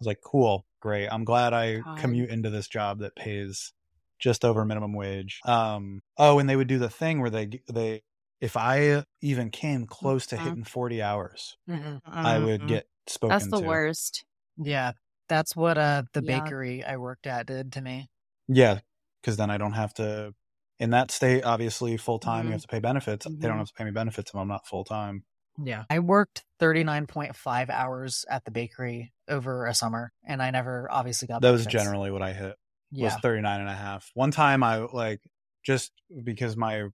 [0.00, 1.08] was like cool, great.
[1.08, 1.90] I'm glad I God.
[1.96, 3.72] commute into this job that pays
[4.18, 5.40] just over minimum wage.
[5.46, 8.02] Um oh, and they would do the thing where they they
[8.40, 10.54] if I even came close to Mhm.
[10.54, 12.14] hitting 40 hours, Mm-hmm.
[12.22, 12.66] I would Mhm.
[12.66, 13.80] get spoken That's the to.
[13.80, 14.24] worst.
[14.58, 14.92] Yeah.
[15.30, 16.40] That's what uh the Yeah.
[16.40, 18.10] bakery I worked at did to me.
[18.48, 18.80] Yeah,
[19.22, 20.34] cuz then I don't have to
[20.78, 22.48] in that state obviously full time Mhm.
[22.48, 23.24] you have to pay benefits.
[23.24, 23.58] They don't Mhm.
[23.60, 25.24] have to pay me benefits if I'm not full time.
[25.62, 25.84] Yeah.
[25.88, 31.42] I worked 39.5 hours at the bakery over a summer and I never obviously got
[31.42, 32.56] That was generally what I hit.
[32.90, 33.04] Yeah.
[33.14, 34.10] Was 39 and a half.
[34.14, 35.20] One time I like
[35.62, 35.92] just
[36.24, 36.88] because my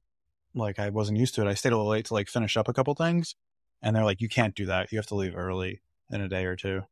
[0.55, 2.69] like I wasn't used to it, I stayed a little late to like finish up
[2.69, 3.35] a couple things
[3.83, 4.93] and they're like you can't do that.
[4.93, 6.83] You have to leave early in a day or two.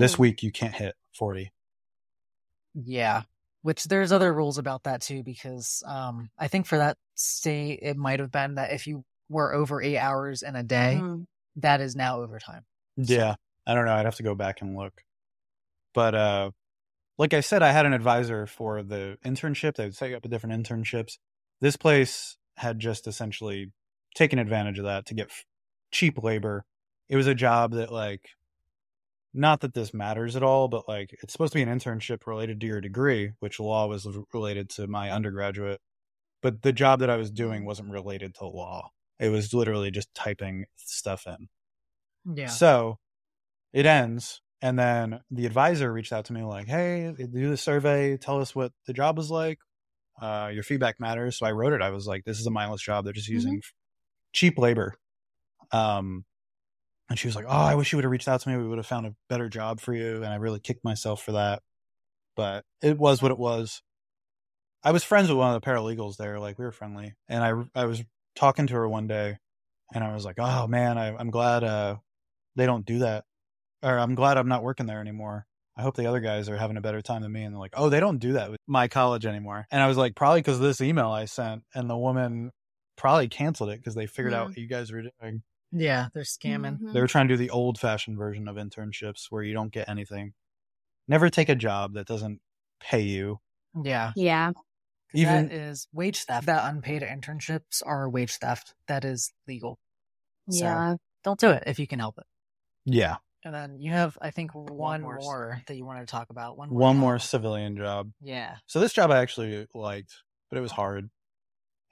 [0.00, 1.52] This week you can't hit 40.
[2.74, 3.22] Yeah.
[3.62, 7.96] Which there's other rules about that too, because um I think for that state it
[7.96, 11.24] might have been that if you were over eight hours in a day, Mm.
[11.56, 12.64] that is now overtime.
[13.02, 13.34] So- Yeah.
[13.66, 13.94] I don't know.
[13.94, 15.02] I'd have to go back and look.
[15.94, 16.50] But uh
[17.18, 19.76] like I said, I had an advisor for the internship.
[19.76, 21.16] They would set you up with different internships.
[21.62, 23.72] This place had just essentially
[24.14, 25.44] taken advantage of that to get f-
[25.90, 26.64] cheap labor.
[27.08, 28.28] It was a job that like
[29.36, 32.60] not that this matters at all, but like it's supposed to be an internship related
[32.60, 35.80] to your degree, which law was related to my undergraduate.
[36.42, 38.90] But the job that I was doing wasn't related to law.
[39.18, 41.48] It was literally just typing stuff in.
[42.34, 42.48] Yeah.
[42.48, 42.98] So
[43.72, 48.16] it ends, and then the advisor reached out to me like, "Hey, do the survey.
[48.16, 49.58] Tell us what the job was like.
[50.20, 51.82] Uh, your feedback matters." So I wrote it.
[51.82, 53.04] I was like, "This is a mindless job.
[53.04, 53.60] They're just using
[54.32, 54.94] cheap labor."
[55.72, 56.24] Um,
[57.08, 58.56] and she was like, "Oh, I wish you would have reached out to me.
[58.56, 61.32] We would have found a better job for you." And I really kicked myself for
[61.32, 61.62] that,
[62.36, 63.82] but it was what it was.
[64.82, 66.38] I was friends with one of the paralegals there.
[66.38, 68.02] Like we were friendly, and I I was
[68.36, 69.38] talking to her one day,
[69.94, 71.96] and I was like, "Oh man, I, I'm glad uh,
[72.56, 73.24] they don't do that,
[73.82, 75.46] or I'm glad I'm not working there anymore.
[75.76, 77.74] I hope the other guys are having a better time than me." And they're like,
[77.76, 80.56] "Oh, they don't do that with my college anymore." And I was like, "Probably because
[80.56, 82.52] of this email I sent," and the woman
[82.96, 84.50] probably canceled it because they figured out Mm.
[84.50, 85.42] what you guys were doing.
[85.78, 86.78] Yeah, they're scamming.
[86.80, 86.92] Mhm.
[86.92, 89.88] They were trying to do the old fashioned version of internships where you don't get
[89.88, 90.34] anything.
[91.08, 92.40] Never take a job that doesn't
[92.80, 93.40] pay you.
[93.82, 94.12] Yeah.
[94.16, 94.52] Yeah.
[95.14, 96.46] Even- that is wage theft.
[96.46, 98.74] That unpaid internships are wage theft.
[98.88, 99.78] That is legal.
[100.50, 100.96] So Yeah.
[101.22, 102.26] don't do it if you can help it.
[102.84, 103.16] Yeah.
[103.44, 106.56] And then you have, I think, one, more more, that you wanted to talk about.
[106.58, 106.78] One more.
[106.78, 108.10] One more civilian job.
[108.20, 108.56] Yeah.
[108.66, 110.12] So this job I actually liked,
[110.50, 111.08] but it was hard.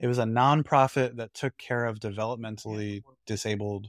[0.00, 3.88] It was a nonprofit that took care of developmentally disabled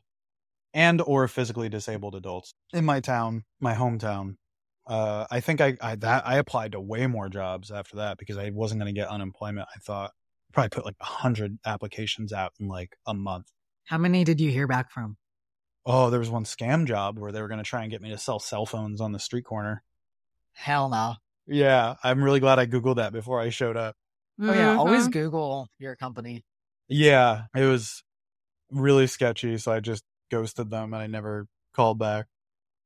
[0.74, 4.36] and or physically disabled adults in my town, my hometown.
[4.86, 8.38] Uh, I think I, I that I applied to way more jobs after that because
[8.38, 9.68] I wasn't going to get unemployment.
[9.76, 10.12] I thought
[10.54, 13.52] probably put like a hundred applications out in like a month.
[13.86, 15.18] How many did you hear back from?
[15.86, 18.10] Oh, there was one scam job where they were going to try and get me
[18.10, 19.84] to sell cell phones on the street corner.
[20.54, 21.16] Hell no.
[21.48, 23.96] Yeah, I'm really glad I googled that before I showed up.
[24.40, 25.12] Oh yeah, always Mhm.
[25.12, 26.44] Google your company.
[26.88, 28.04] Yeah, it was
[28.72, 32.28] really sketchy, so I just ghosted them and I never called back.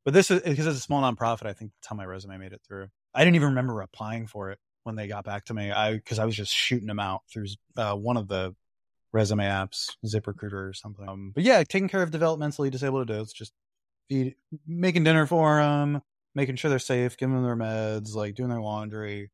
[0.06, 1.46] But this is because it's a small nonprofit.
[1.46, 2.88] I think that's how my resume made it through.
[3.14, 5.72] I didn't even remember applying for it when they got back to me.
[5.72, 8.56] I because I was just shooting them out through uh, one of the
[9.12, 11.08] resume apps, ZipRecruiter or something.
[11.08, 13.54] Um, but yeah, taking care of developmentally disabled adults, just
[14.10, 14.36] feed,
[14.68, 16.02] making dinner for them,
[16.36, 19.32] making sure they're safe, giving them their meds, like doing their laundry,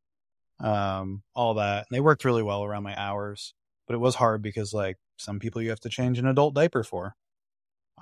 [0.59, 1.85] um, all that.
[1.89, 3.53] And they worked really well around my hours
[3.87, 6.83] but it was hard because like some people you have to change an adult diaper
[6.83, 7.15] for.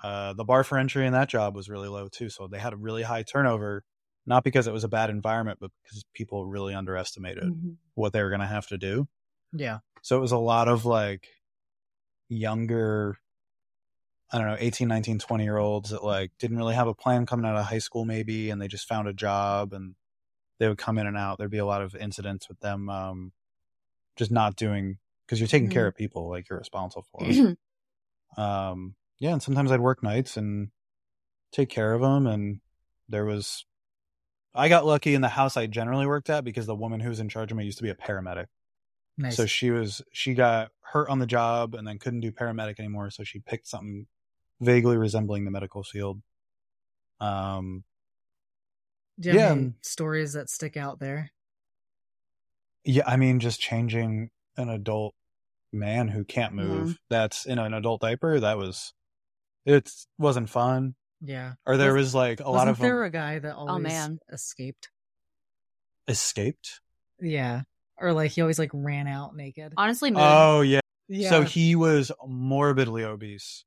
[0.02, 2.74] Uh, the bar for entry in that job was really low too, so they had
[2.74, 3.84] a really high turnover,
[4.26, 7.78] not because it was a bad environment, but because people really underestimated Mhm.
[7.96, 9.08] what they were going to have to do.
[9.52, 9.80] Yeah.
[10.02, 11.28] So it was a lot of like
[12.30, 13.18] younger
[14.32, 17.26] I don't know, 18, 19, 20 year olds that like didn't really have a plan
[17.26, 19.96] coming out of high school maybe and they just found a job and
[20.60, 21.38] they would come in and out.
[21.38, 23.32] There'd be a lot of incidents with them um
[24.16, 25.88] just not doing because you're taking care Mhm.
[25.90, 27.26] of people like you're responsible for.
[28.38, 30.70] um yeah, and sometimes I'd work nights and
[31.52, 32.60] take care of them and
[33.10, 33.66] there was
[34.56, 37.20] I got lucky in the house I generally worked at because the woman who was
[37.20, 38.48] in charge of me used to be a paramedic.
[39.18, 39.36] Nice.
[39.36, 43.10] So she was she got hurt on the job and then couldn't do paramedic anymore,
[43.12, 44.06] so she picked something
[44.62, 46.22] vaguely resembling the medical field.
[47.20, 47.84] Um
[49.20, 49.62] Do you have yeah.
[49.62, 51.32] any stories that stick out there?
[52.86, 55.16] yeah, I mean just changing an adult
[55.72, 56.58] man who can't Mhm.
[56.68, 58.94] move that's in an adult diaper, that was
[59.66, 60.96] it wasn't fun.
[61.22, 61.54] Yeah.
[61.66, 63.84] Or there Was- was like a lot Wasn't of them there a guy that always
[63.84, 64.20] man.
[64.30, 64.90] escaped?
[66.08, 66.82] escaped.
[67.22, 67.62] Yeah.
[67.98, 69.74] Or like he always like ran out naked.
[69.78, 70.20] Honestly, mood.
[70.22, 70.82] Oh yeah.
[71.08, 71.30] Yeah.
[71.30, 73.66] So he was morbidly obese,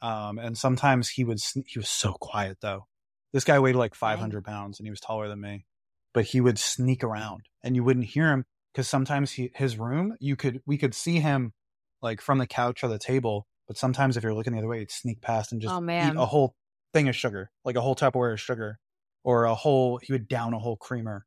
[0.00, 1.40] um, and sometimes he would.
[1.40, 2.86] sn- He was so quiet though.
[3.32, 5.66] This guy weighed like 500 pounds, and he was taller than me.
[6.14, 10.14] But he would sneak around, and you wouldn't hear him because sometimes he, his room,
[10.20, 11.52] you could we could see him
[12.00, 13.46] like from the couch or the table.
[13.66, 16.16] But sometimes if you're looking the other way, he'd sneak past and just Oh, eat
[16.16, 16.54] a whole
[16.94, 18.78] thing of sugar, like a whole Tupperware of sugar,
[19.22, 19.98] or a whole.
[20.02, 21.26] He would down a whole creamer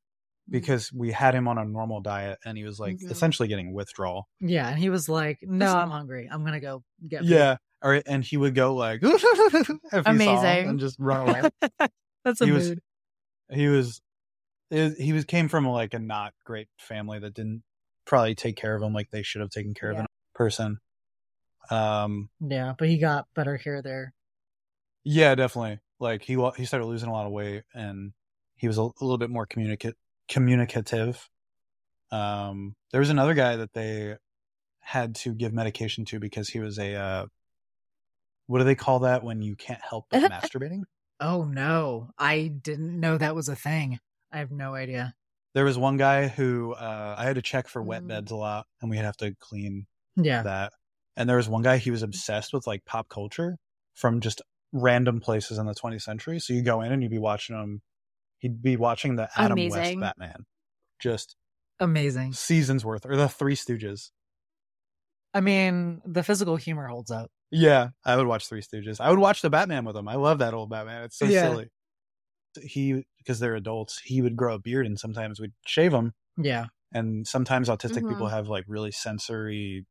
[0.49, 0.53] Mm-hmm.
[0.53, 3.11] because we had him on a normal diet, and he was like Mhm.
[3.11, 4.27] essentially getting withdrawal.
[4.39, 6.27] yeah, and he was like, "No, I'm hungry.
[6.31, 7.57] I'm gonna go get." Yeah.
[7.89, 8.03] Right.
[8.05, 10.69] And he would go like, if he saw him Amazing.
[10.69, 11.49] and just run away.
[12.23, 12.75] That's a He was-
[13.51, 14.01] he was,
[14.69, 17.63] he was came from like a not great family that didn't
[18.05, 19.99] probably take care of him like they should have taken care Yeah.
[19.99, 20.77] of a person.
[21.69, 22.29] Um.
[22.39, 24.13] Yeah, but he got better care there.
[25.03, 25.79] Yeah, definitely.
[25.99, 28.13] Like he he started losing a lot of weight and
[28.55, 29.95] he was a, a little bit more communicate
[30.29, 31.29] communicative.
[32.11, 32.75] Um.
[32.91, 34.15] There was another guy that they
[34.79, 36.95] had to give medication to because he was a.
[36.95, 37.25] Uh,
[38.51, 40.81] what do they call that when you can't help but masturbating?
[41.19, 43.99] Oh no, I didn't know that was a thing.
[44.31, 45.13] I have no idea.
[45.53, 48.07] there was one guy who uh, I had to check for wet Mm.
[48.07, 49.85] beds a lot, and we have to clean
[50.15, 50.43] Yeah.
[50.43, 50.73] that.
[51.17, 53.57] And there was one guy he was obsessed with like pop culture
[53.93, 56.39] from just random places in the 20th century.
[56.39, 57.81] So you go in and you'd be watching him.
[58.39, 59.99] He'd be watching the Adam Amazing.
[59.99, 60.45] West Batman,
[60.99, 61.35] just
[61.79, 62.31] Amazing.
[62.33, 64.11] seasons worth, or the Three Stooges.
[65.33, 67.29] I mean, the physical humor holds up.
[67.51, 68.99] Yeah, I would watch Three Stooges.
[69.01, 70.07] I would watch the Batman with him.
[70.07, 71.03] I love that old Batman.
[71.03, 71.41] It's so Yeah.
[71.51, 71.69] silly.
[72.61, 76.13] He because they're adults, he would grow a beard, and sometimes we'd shave him.
[76.37, 76.67] Yeah.
[76.93, 78.09] And sometimes autistic Mhm.
[78.09, 79.85] people have like really sensory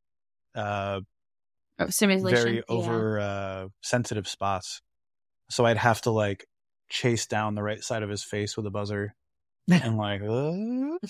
[0.55, 1.01] uh
[1.79, 2.29] Oh, stimulation.
[2.29, 2.61] very yeah.
[2.69, 4.81] over uh sensitive spots
[5.49, 6.45] so i'd have to like
[6.89, 9.15] chase down the right side of his face with a buzzer
[9.71, 10.51] and like uh,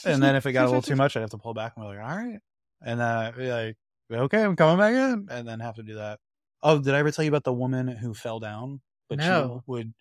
[0.05, 1.83] and then if it got a little too much i'd have to pull back and
[1.83, 2.39] be like all right
[2.85, 3.77] and uh be like
[4.11, 6.19] okay i'm coming back in and then have to do that
[6.63, 9.63] oh did i ever tell you about the woman who fell down but No.
[9.65, 9.93] she would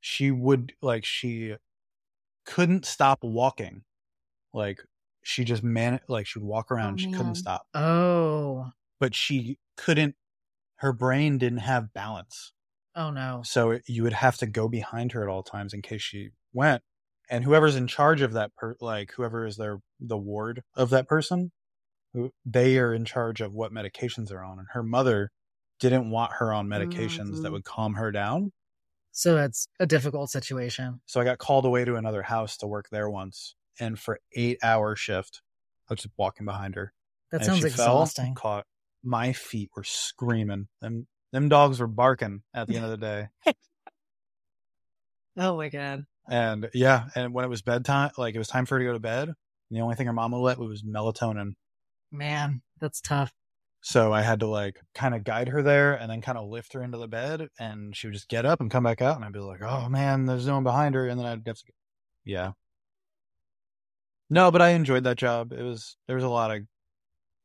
[0.00, 1.54] she would like she
[2.46, 3.82] couldn't stop walking
[4.54, 4.80] like
[5.22, 7.16] she just man like she would walk oh, around Oh, she man.
[7.18, 8.70] couldn't stop Oh.
[9.00, 10.14] but she couldn't
[10.76, 12.52] her brain didn't have balance
[12.94, 13.42] Oh no.
[13.44, 16.30] so it, you would have to go behind her at all times in case she
[16.52, 16.82] went
[17.30, 21.06] and whoever's in charge of that per like whoever is their the ward of that
[21.06, 21.52] person
[22.14, 25.30] who they are in charge of what medications they're on and her mother
[25.80, 27.52] didn't want her on medications that Mhm.
[27.52, 28.52] would calm her down
[29.12, 31.00] So it's a difficult situation.
[31.06, 34.58] so i got called away to another house to work there once and for eight
[34.62, 35.42] hour shift
[35.88, 36.92] i was just walking behind her
[37.30, 38.34] That And sounds she fell, exhausting.
[38.34, 38.66] caught
[39.02, 40.68] my feet were screaming.
[40.80, 43.28] Them them dogs were barking at the end of the day.
[45.36, 46.04] Oh my god.
[46.28, 48.92] And yeah, and when it was bedtime, like it was time for her to go
[48.92, 49.32] to bed,
[49.70, 51.52] the only thing her mama let was melatonin.
[52.10, 53.32] Man, that's tough.
[53.82, 56.72] So I had to like kind of guide her there and then kind of lift
[56.72, 59.24] her into the bed and she would just get up and come back out and
[59.24, 61.72] I'd be like, "Oh man, there's no one behind her." And then I'd have to
[62.24, 62.52] Yeah.
[64.30, 65.52] No, but I enjoyed that job.
[65.52, 66.62] It was there was a lot of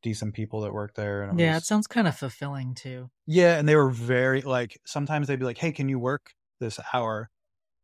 [0.03, 3.09] decent people that worked there and it Yeah, was, it sounds kind of fulfilling too.
[3.27, 6.79] Yeah, and they were very like sometimes they'd be like, "Hey, can you work this
[6.93, 7.29] hour?"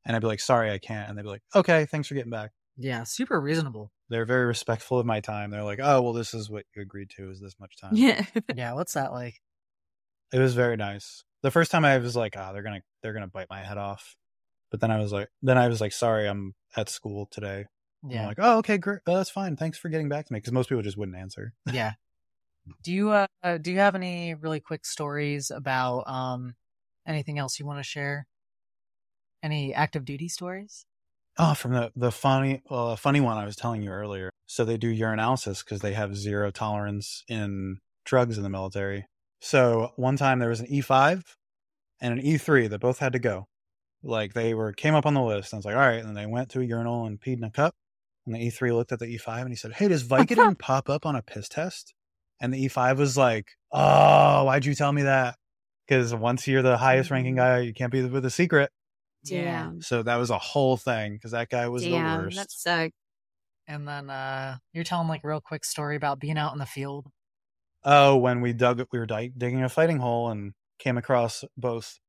[0.05, 2.31] And I'd be like, "Sorry, I can't." And they'd be like, "Okay, thanks for getting
[2.31, 3.91] back." Yeah, super reasonable.
[4.09, 5.51] They're very respectful of my time.
[5.51, 8.25] They're like, "Oh, well, this is what you agreed to is this much time." Yeah.
[8.55, 9.41] yeah, what's that like?
[10.33, 11.23] It was very nice.
[11.41, 14.15] The first time I was like, "Ah, they're gonna they're gonna bite my head off,"
[14.71, 17.65] but then I was like, then I was like, "Sorry, I'm at school today."
[18.07, 18.21] Yeah.
[18.21, 18.99] I'm like, "Oh, okay, great.
[19.07, 19.55] Oh, that's fine.
[19.55, 21.53] Thanks for getting back to me." Because most people just wouldn't answer.
[21.73, 21.93] yeah.
[22.83, 26.55] Do you uh uh, do you have any really quick stories about um
[27.07, 28.27] anything else you want to share?
[29.41, 30.85] Any active duty stories?
[31.41, 34.29] Oh, from the the funny well, a funny one I was telling you earlier.
[34.45, 39.05] So they do urinalysis because they have zero tolerance in drugs in the military.
[39.39, 41.23] So one time there was an E5
[42.01, 43.47] and an E3 that both had to go.
[44.03, 45.53] Like they were came up on the list.
[45.53, 46.03] And I was like, all right.
[46.03, 47.73] And they went to a urinal and peed in a cup.
[48.25, 51.05] And the E3 looked at the E5 and he said, Hey, does Vicodin pop up
[51.05, 51.93] on a piss test?
[52.41, 55.35] And the E5 was like, Oh, why'd you tell me that?
[55.87, 57.37] Because once you're the highest ranking mm.
[57.37, 58.71] guy, you can't be with a secret.
[59.23, 59.43] Yeah.
[59.43, 59.81] Damn.
[59.81, 62.37] So that was a whole thing because that guy was the worst.
[62.37, 62.93] that sucked.
[63.67, 67.07] And then uh you're telling like real quick story about being out in the field.
[67.83, 71.99] Oh, when we dug, we were di- digging a fighting hole and came across both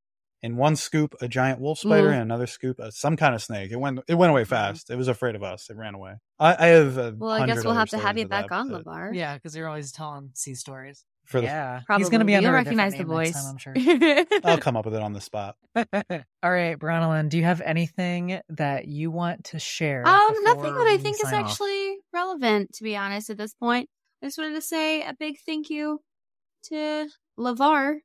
[0.43, 2.13] in one scoop a giant wolf spider Mm.
[2.15, 3.71] and another scoop uh, some kind of snake.
[3.71, 4.89] It went it went away fast.
[4.91, 5.69] It was afraid of us.
[5.69, 6.15] It ran away.
[6.39, 6.97] I, I have.
[6.97, 9.15] A Well, I guess we'll have to have you back that, on, but LeVar.
[9.15, 11.05] Yeah, because you're always telling sea stories.
[11.31, 12.03] For the, yeah, Probably.
[12.03, 13.35] he's gonna be You'll under a recognize the voice.
[13.35, 14.25] next time, I'm sure.
[14.45, 15.55] I'll come up with it on the spot.
[15.77, 15.85] All
[16.51, 20.05] right, Bronwyn, do you have anything that you want to share?
[20.05, 21.35] Um, nothing that I think is off?
[21.35, 23.89] actually relevant, to be honest, at this point.
[24.21, 26.01] I just wanted to say a big thank you
[26.65, 27.07] to
[27.39, 27.99] LeVar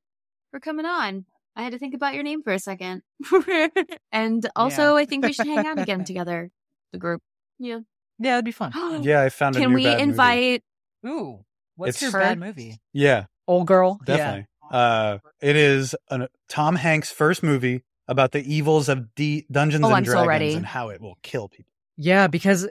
[0.52, 1.26] for coming on.
[1.56, 3.02] I had to think about your name for a second.
[4.12, 6.52] and also, I think we should hang out again together,
[6.92, 7.22] the group.
[7.58, 7.80] Yeah.
[8.20, 8.72] Yeah, it'd be fun.
[9.04, 10.04] Yeah, I found a Can new we bad movie.
[10.04, 10.64] invite?
[11.08, 11.40] Ooh,
[11.76, 12.20] what's It's- your Her.
[12.28, 12.80] bad movie?
[12.94, 14.00] Yeah, Old girl.
[14.06, 14.48] definitely.
[14.72, 19.88] Uh, it is an, Tom Hanks' first movie about the evils of D- Dungeons Oh,
[19.88, 20.54] and I'm so Dragons ready.
[20.56, 21.72] and how it will kill people.
[21.98, 22.24] Yeah.
[22.24, 22.68] yeah, because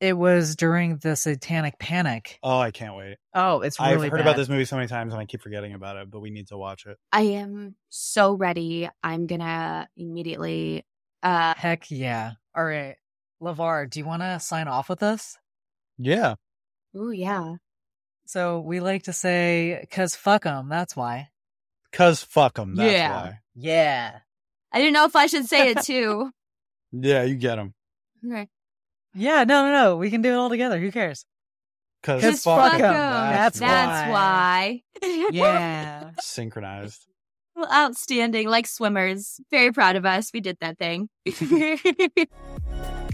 [0.00, 2.38] it was during the Satanic Panic.
[2.42, 3.16] Oh, I can't wait.
[3.34, 4.20] Oh, it's really I've heard bad.
[4.20, 6.48] about this movie so many times and I keep forgetting about it, but we need
[6.48, 6.96] to watch it.
[7.12, 8.88] I am so ready.
[9.02, 10.84] I'm gonna immediately.
[11.22, 12.32] Uh, Heck yeah!
[12.56, 12.94] All right,
[13.42, 15.36] LeVar, do you want to sign off with us?
[15.98, 16.34] Yeah.
[16.94, 17.54] oh yeah.
[18.28, 21.30] So we like to say, "Cause fuck 'em." That's why.
[21.92, 22.76] Cause fuck them.
[22.76, 23.10] That's Yeah.
[23.22, 23.38] why.
[23.54, 24.18] Yeah.
[24.70, 26.30] I didn't know if I should say it too.
[26.92, 27.72] Yeah, you get them.
[28.22, 28.48] okay.
[29.14, 29.44] Yeah.
[29.44, 29.96] No, no, no.
[29.96, 30.78] We can do it all together.
[30.78, 31.24] Who cares?
[32.02, 32.84] Cause, Just fuck fuck 'em.
[32.84, 32.92] 'em.
[32.92, 34.82] That's, That's why.
[35.00, 35.28] That's why.
[35.32, 36.10] Yeah.
[36.20, 37.06] Synchronized.
[37.56, 39.40] Well, Outstanding, like swimmers.
[39.50, 40.30] Very proud of us.
[40.34, 41.08] We did that thing.